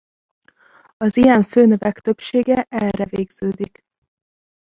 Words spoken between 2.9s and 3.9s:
végződik.